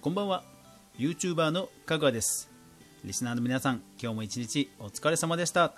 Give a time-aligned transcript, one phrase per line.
[0.00, 0.44] こんばんは。
[0.96, 2.48] YouTuber のかぐわです。
[3.04, 5.74] リスナーの皆さん今日も一日お疲れ様でした。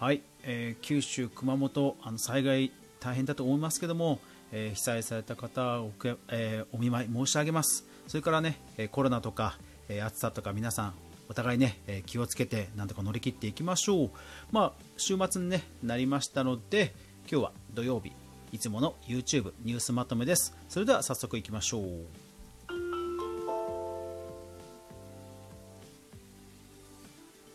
[0.00, 4.18] はい、えー、九州熊本あの災害大変だと思いますけども、
[4.50, 5.92] えー、被災された方を、
[6.28, 7.86] えー、お見舞い申し上げます。
[8.08, 8.58] それからね
[8.90, 10.94] コロナとか、え暑さとか皆さん
[11.28, 14.10] お互いね、え気をつけてなんとか乗り切っていきましょう。
[14.50, 16.96] まあ週末に、ね、なりましたので
[17.30, 18.10] 今日は土曜日
[18.50, 20.52] いつもの YouTube ニュースまとめです。
[20.68, 22.29] それでは早速いきましょう。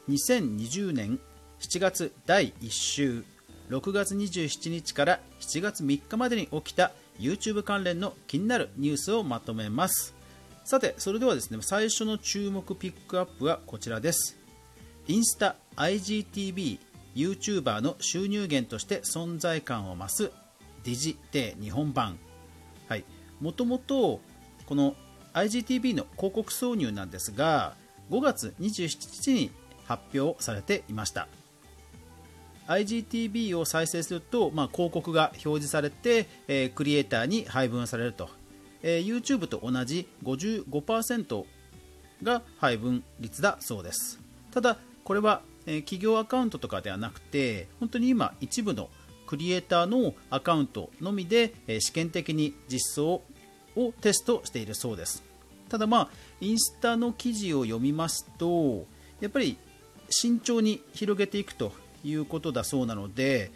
[0.10, 1.20] 2020年
[1.60, 3.24] 7月第1週
[3.70, 10.14] 6月27日から7月3日までに起きた YouTube 関連の気になるニュースをまとめます。
[10.64, 14.38] さてそれではですね最初の注目ピックアップはこちらです。
[15.08, 16.80] インスタ IGTV
[17.16, 20.32] YouTuber の収入源として存在感を増す
[20.84, 22.20] ディジテ日本版。
[22.88, 23.06] はい。
[23.42, 24.22] もともと
[24.68, 24.96] この
[25.34, 27.74] IGTV の広告挿入なんですが
[28.12, 28.88] 5月27
[29.24, 29.52] 日に
[29.86, 31.28] 発表されていました。
[32.68, 38.30] IGTV を再生すると、まあ、広告が表示されて、えー、クリエイターに配分されると、
[38.82, 41.46] えー、YouTube と同じ55%
[42.24, 44.20] が配分率だそうです。
[44.52, 48.90] ただこれは、えー、企業アカウントとかではなくて本当に今一部の
[49.28, 53.22] クリエイターのアカウントのみで、えー、試験的に実装
[53.76, 55.24] をテストしているそうです。
[55.70, 56.10] ただまあ
[56.42, 58.86] インスタの記事を読みますと
[59.20, 59.58] やっぱり
[60.10, 61.72] 慎重に広げていくと
[62.04, 63.52] いうことだそうなので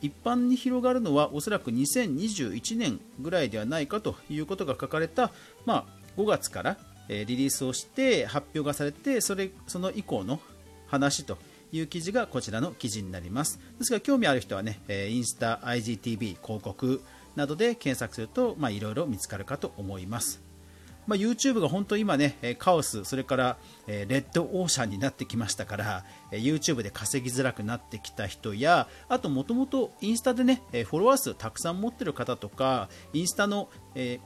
[0.00, 5.32] 一般に広がるのはおそらく2021年ぐらいではないかということが書かれた、
[5.66, 6.76] まあ、5月から
[7.08, 10.40] リリースをして発表がされてそれその以降の
[10.86, 11.38] 話と
[11.72, 13.58] いう記事がこちらの記事になります。
[13.78, 17.02] ですが興味ある人はねインスタ IGTV 広告
[17.36, 20.43] などで検索するといろいろ見つかるかと思います。
[21.06, 34.20] まあ、YouTube が本当今ね、カオス、それから、えレッドオーシャンになってきましたから、え YouTube で稼ぎづらくなってきた人や、あともともとインスタでね、えフォロワー数たくさん持ってる方とか、インスタの、え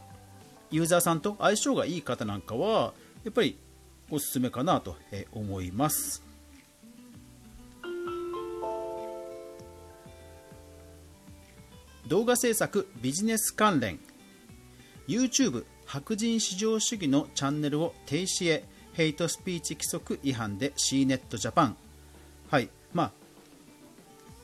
[0.71, 2.93] ユーザーさんと相性がいい方なんかは、
[3.25, 3.59] やっぱり
[4.11, 4.97] おすすめかなと
[5.33, 6.23] 思います。
[12.07, 14.01] 動画制作ビジネス関連
[15.07, 18.63] YouTube 白人至上主義のチャンネルを停止へ
[18.93, 21.77] ヘイトスピーチ規則違反で C ネットジャパン
[22.51, 23.13] はいまあ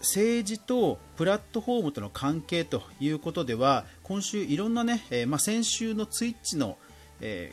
[0.00, 6.78] 政治とプラットフォームとの関係ということでは今週いろんなね、えー、まあ、先週のツイッチの、
[7.21, 7.53] え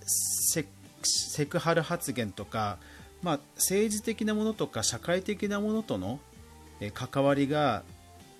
[0.00, 0.64] ー、
[1.02, 2.78] セクハラ発言とか、
[3.22, 6.18] まあ、政治的なものとか社会的なものとの、
[6.92, 7.84] 関わりが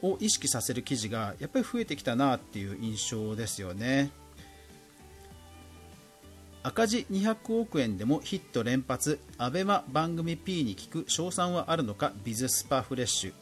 [0.03, 4.11] を意識させる記事がやっぱり増えてきたなっていう印象ですよね。
[6.67, 13.33] 赤字200億円でもヒット連発アベマ番組 P に聞く賞賛はあるのかビズスパフレッシュ。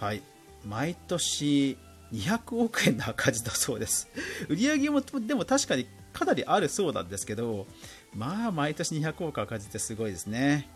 [0.00, 0.22] はい。
[0.66, 1.78] 毎年
[2.12, 4.08] 200億円の赤字だそうです。
[4.50, 7.68] 売上もでも確かにかなりあるそうなんですけど
[8.12, 10.68] まあ毎年200億赤字ってすごいですね。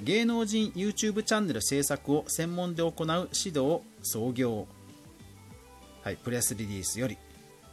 [0.00, 4.66] 芸能人 YouTube チャンネル制作を専門で行う指導創業。
[6.02, 6.16] はい。
[6.16, 7.18] プレスリリースより。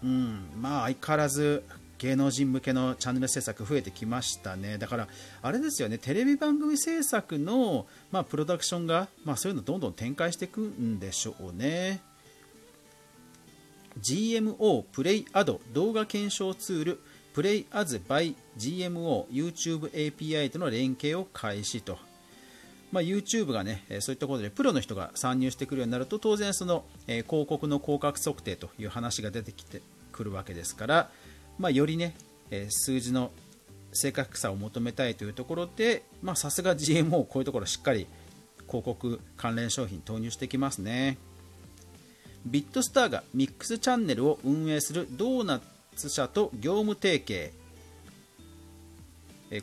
[0.04, 0.50] うん。
[0.58, 1.64] まあ相変わらず
[2.00, 4.78] 芸能人向けのチャンネル制作増えてきましたね。
[4.78, 5.08] だから
[5.42, 5.98] あれですよね。
[5.98, 12.02] テレビ番組制作の、まあ、プロダクションが、まあ、そういうのどんどん展開していくんでしょうね。
[14.02, 17.00] GMO プレイアド動画検証ツール
[17.34, 21.98] プレイアズバイ GMO YouTube API との連携を開始と。
[22.92, 31.10] まあ、YouTube がね、そういったことでプロの人が参入してくるようになると当然その、え広告の広角測定という話が出てきてくるわけですから、
[31.60, 32.16] まあ、よりね、
[32.52, 33.32] え数字の
[33.92, 36.04] 正確さを求めたいというところで
[36.36, 38.08] さすが GMO こういうところしっかり
[38.68, 41.18] 広告関連商品投入してきますね。
[42.46, 45.60] ビットスターがミックスチャンネルを運営するドーナ
[45.96, 47.52] ツ社と業務提携。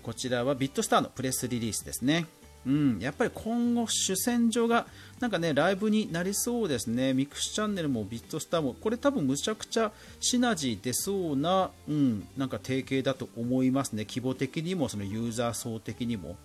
[0.02, 2.26] こちらはビットスターのプレスリリースですね。
[2.66, 4.86] うん、やっぱり今後、主戦場が
[5.20, 16.36] なんかねライブになりそうですね、ミクスチャンネルもビットスターも、これ多分むちゃくちゃシナジー出そうな、うん、なんか提携だと思いますね、規模的にもそのユーザー層的にも。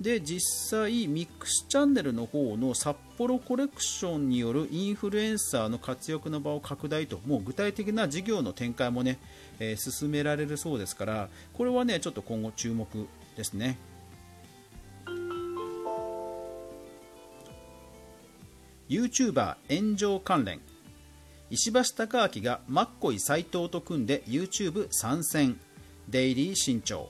[0.00, 0.40] で実
[0.70, 9.18] 際、ミックスチャンネルの方の札幌コレクションによるインフルエンサーの活躍の場を拡大と、もう具体的な事業の展開もね、
[9.58, 12.88] えー、進められるそうですから、これはねちょっと今後注目
[13.36, 13.76] ですね。
[18.90, 20.60] YouTuber 炎上関連。
[21.48, 25.60] 石橋貴明がマッコイ斎藤と組んで YouTube 参戦。
[26.08, 27.08] デイリー新潮。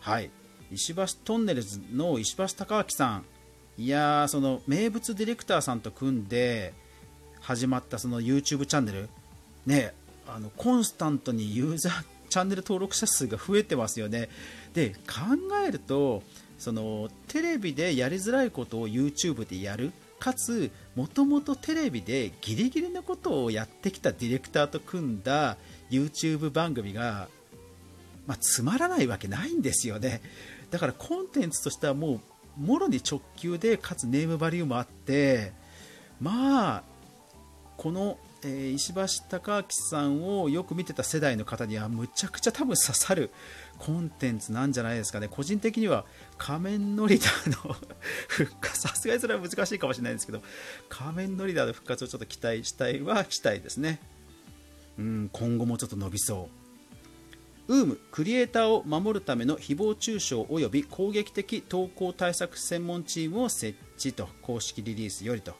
[0.00, 0.30] はい。
[0.72, 3.24] 石橋トンネルズの石橋貴明さん。
[3.76, 6.72] いやーその名物ディレクターさんと組んで
[7.40, 9.10] 始まったその YouTube チャンネル。
[9.66, 9.92] ね
[10.26, 14.30] あのコンスタントにユーザーチャンネル登録者数が増えてますよね。
[14.72, 16.22] で考えると
[16.58, 19.92] そのテレビでやりづらいことを YouTube でやる。
[20.18, 25.56] かつもともとテレビでギリギリのことをやってきたディレクターと組んだ
[25.90, 27.28] YouTube 番組が、
[28.26, 30.20] まあ、つまらないわけないんですよね。
[30.70, 32.20] だからコンテンツとしてはも
[32.58, 35.52] うもろに直球でかつネームバリューもあって
[36.20, 36.82] まあ
[37.78, 39.02] この、えー、石橋
[39.38, 43.30] 貴明さんをよく見てた世代の方にはむちゃくちゃ多分刺さる
[43.78, 45.28] コンテンツなんじゃないですかね。
[45.28, 46.04] 個人的には
[46.36, 47.76] 仮面ノリダーの
[48.28, 48.80] 復活。
[48.80, 50.42] さ すがにそれは難しいかもしれないんですけど
[50.88, 54.00] 仮面ノリダーの復活をちょっと期待したいはしたいですね
[54.98, 56.58] うん今後もちょっと伸びそう。
[57.68, 64.28] ウームクリエイターを守るための誹謗中傷及び攻撃的投稿対策専門チームを設置と。
[64.40, 65.54] 公式リリースよりと。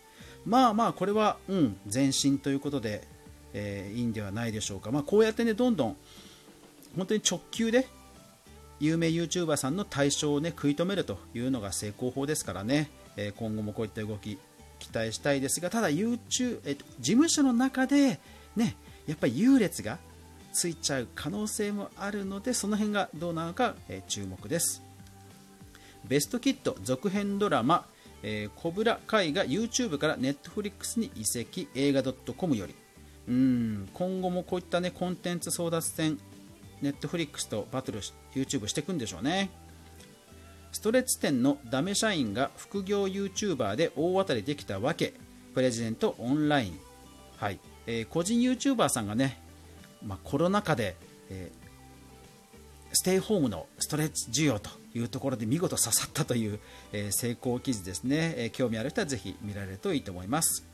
[0.48, 3.06] まあまあこれは、うん、前進ということで、
[3.52, 5.96] えー、いいんではないでしょうか、まあ、こうやってねどんどん
[6.96, 7.86] 本当に直球で
[8.80, 14.38] 有名 YouTuber さんの対象を、ね、食い止めるというのが成功法ですからね、えー、今後もこういった動き
[14.78, 18.18] 期待したいですがただ YouTube、えー、事務所の中で、
[18.56, 19.98] ね、やっぱり優劣が
[20.54, 24.82] ついちゃう可能性もあるのでその辺がどうなのか、えー、注目です。
[26.06, 27.84] ベストキット続編ドラマ
[28.22, 32.74] えー、コブラ会が YouTube から Netflix に移籍映画 .com より。
[33.28, 36.18] うん今後もこういった、ね、コンテンツ争奪戦
[36.82, 38.00] Netflix とバトル
[38.34, 39.50] YouTube していくんでしょうね。
[40.72, 45.14] ストレッチ店のダメ社員が副業 YouTuber で大当たりできたわけ。
[45.54, 46.78] プレジデントオンライン、
[47.36, 47.58] はい。
[47.86, 49.40] えー、個人 YouTuber さんがね、
[50.04, 50.96] まあ、コロナ禍で、
[51.30, 51.50] え
[52.98, 56.58] ステイホームのストレッチ需要というところで見事刺さったという、
[56.92, 60.66] え、成功記事ですね、え、興味ある人はぜひ見られるといいと思います。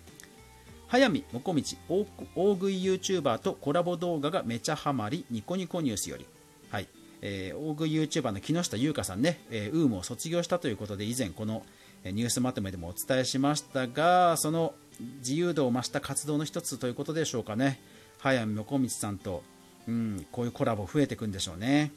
[0.89, 6.27] 早見もこみち大食い YouTuber とコラボ動画がめちゃハマりニコニコニュースより、
[6.71, 6.89] はい。
[7.21, 11.63] えー、大食い YouTuber の木下優香さんね、えー、ウームを卒業したということで以前この
[12.07, 14.75] ニュースまとめでもお伝えしましたがその
[15.19, 17.81] 自由度を増した活動の一つということでしょうかね。
[18.19, 19.43] 早見もこみちさんと、
[19.87, 21.93] うん、こういうコラボ増えていくんでしょうね。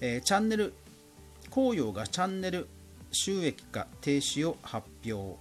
[0.00, 0.74] えー、チャンネル
[1.50, 2.68] 紅葉がチャンネル
[3.12, 5.38] 収益化停止を発表、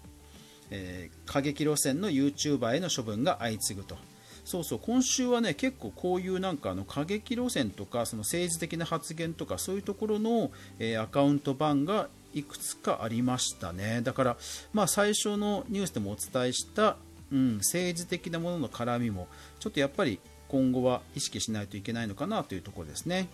[0.72, 3.98] えー、過激路線の YouTuber への処分が相次ぐと。
[4.46, 14.02] そうそう今週はね結構こういうなんかあの過激路線とかその政治的な発言とかそういうところの、えー、アカウント版がいくつかありましたね。
[14.04, 14.38] だから、
[14.72, 16.96] まあ、最初のニュースでもお伝えした、
[17.30, 19.28] うん、政治的なものの絡みも
[19.60, 23.28] ちょっとやっぱり今後は意識しないといけないのかなというところですね。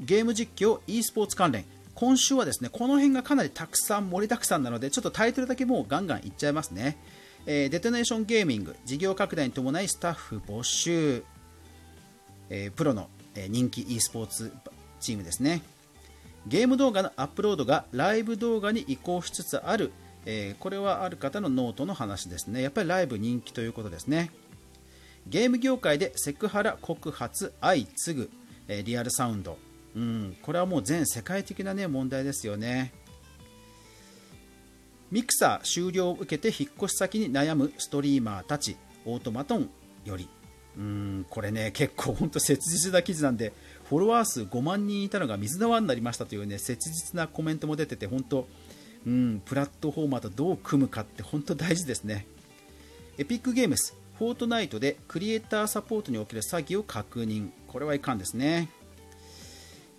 [0.00, 1.64] ゲーム実況 e スポーツ関連。
[1.98, 6.96] 今週はですねこの辺がかなりたくさん盛りだくさんなのでちょっとタイトルだけもうガンガンいっちゃいますね、
[7.44, 11.24] えー、デトネーションゲーミング事業拡大に伴いスタッフ募集、
[12.50, 14.52] えー、プロの、え、人気 e スポーツ
[15.00, 15.60] チームですね。
[16.46, 19.90] ゲーム動画のアップロードがライブ動画に移行しつつある、
[20.24, 22.62] えこれはある方のノートの話ですね。
[22.62, 24.30] やっぱりライブ人気ということですね。
[25.26, 28.30] ゲーム業界でセクハラ告発相次ぐ、
[28.68, 29.58] えリアルサウンド。
[29.98, 32.92] うん、これはもう全世界的な、ね、問題ですよね。
[35.10, 39.68] ミクサー終了を受けて引っ越し先に悩むストリーマーたちオートマトン
[40.04, 40.28] より。
[40.76, 43.52] うんこれね結構本当切実な記事なんで
[43.88, 48.46] フォロワー数5万人いたのが水の輪になりましたというね切実なコメントも出てて本当
[49.04, 52.26] うんプラットフォーマーとどう組むかって本当大事ですね。
[53.16, 57.48] エピックゲームスフォートナイトでクリエイターサポートにおける詐欺を確認。
[57.66, 58.68] これはいかんですね。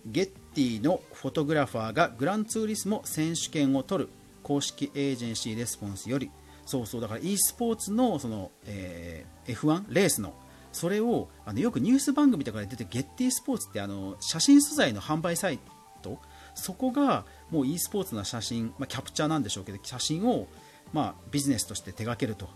[0.06, 4.10] ゲッティのフォトグラファーがグランツーリスモ選手権を取る
[4.42, 6.30] 公式エージェンシーレスポンスより。
[6.66, 10.34] そうそうだから e スポーツのその、えー、F1 レースの。
[10.72, 15.58] それをあのよくニュース番組とかで出てゲッティスポーツってあの写真素材の販売サイ
[16.02, 16.18] ト。
[16.54, 20.46] そこがもう e スポーツの写真、まあ、キャプチャーなんでしょうけど写真を、
[20.92, 22.48] まあ、ビジネスとして手掛けると。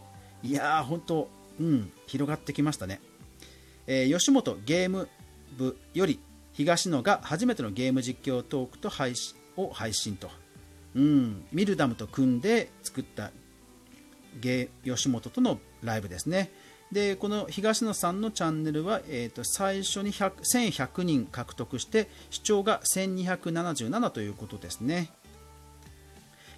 [0.43, 1.29] いやー本当、
[1.61, 3.01] うん、広がってきましたね、
[3.87, 5.09] えー、吉本ゲーム
[5.57, 6.21] 部より
[6.55, 10.31] 東野が初めてのゲーム実況トークと配信を配信と、
[10.95, 13.31] うん、ミルダムと組んで作った
[14.41, 16.51] ゲ吉本とのライブですね。
[16.93, 25.11] でこの東野さんのチャンネルは、えーと、最初に1100人獲得して視聴が1277ということですね。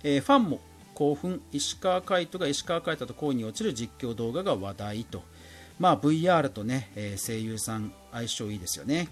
[0.02, 0.60] えー、ファンも
[0.94, 1.40] 興奮。
[1.52, 5.22] 石川海人が石川海人と恋に落ちる実況動画が話題と、
[5.78, 9.08] まあ、VR とね、えー、声優さん相性いいですよね。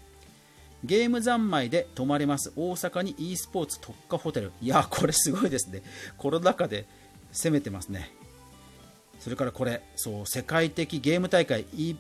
[0.85, 2.53] ゲーム三昧で泊まれます。
[2.55, 4.53] 大阪に e スポーツ特化ホテル。
[4.61, 5.83] いやこれすごいですね。
[6.19, 6.87] コロナ禍で
[7.33, 8.12] 攻めてますね。
[9.19, 11.97] それからこれそう世界的ゲーム大会、e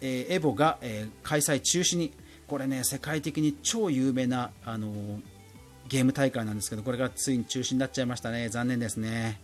[0.00, 2.12] えー、エボが、えー、開催中止に。
[2.46, 5.20] これね世界的に超有名な、あのー、
[5.88, 8.48] ゲーム大会なんですけどこれがついに中止になっちゃいましたね。
[8.48, 9.38] 残念ですね、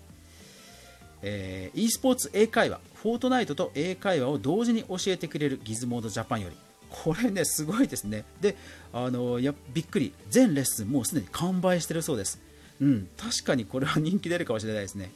[1.21, 2.81] えー、e スポーツ英会話。
[2.95, 6.57] フォートナイトと英会話を同時に教えてくれるギズモードジャパンより。
[6.91, 8.25] これねすごいですね。
[8.41, 8.57] で
[8.93, 10.13] あのやびっくり。
[10.31, 12.41] 全レッスンもうすでに完売してるそうです。
[12.81, 13.09] うん。
[13.17, 15.11] 確かにこれは人気出るかもしれないですね。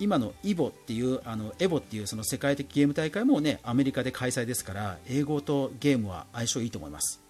[0.00, 7.20] 今のイボっていうあのエボっていうその世界的ゲーム大会もねアメリカで開催ですから英語とゲームは相性いいと思います、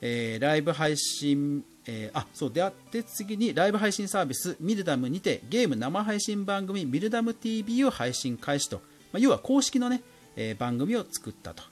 [0.00, 2.52] えー、ライブ配信、えー、あそう。
[2.52, 8.76] であって次にライブ配信サービスミルダムにてゲーム生配信番組ミルダム TV を配信開始と、
[9.12, 10.00] まあ、要は公式のね、
[10.36, 11.62] え、番組を作ったと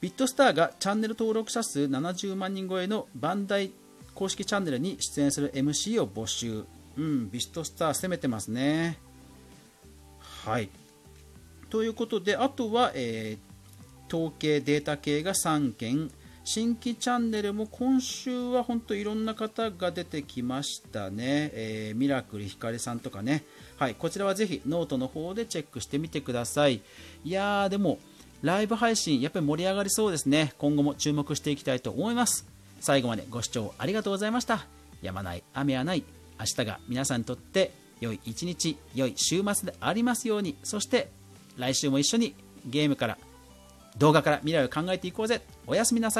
[0.00, 3.72] ビットスターがチャンネル登録者数70万人超えのバンダイ
[4.14, 6.64] 公式チャンネルに出演する MC を募集
[6.98, 8.98] うん、ビストスター攻めてますね。
[10.20, 10.68] はい。
[11.70, 16.10] ということで、あとは、えー、統計、データ系が3件、
[16.44, 21.50] 新規チャンネルも今週は本当いろんな方が出てきましたね。
[21.54, 23.44] えー、ミラクルひかりさんとかね。
[23.78, 26.80] はい、こちらはぜひノートの方でチェックしてみてください。
[27.24, 27.98] いやー、でも、
[28.42, 30.52] ライブ配信、やっぱり盛り上がりそうですね。
[30.58, 32.46] 今後も注目していきたいと思います。
[32.80, 34.66] 最後までご視聴ありがとうございました。
[35.00, 36.04] やまない、雨はない。
[36.38, 41.10] 明日が皆さんにとって良い一日良い週末でありますようにそして
[41.56, 42.34] 来週も一緒に
[42.66, 43.18] ゲームから
[43.96, 46.16] 動画から未来を考えていこうぜおやすみなさい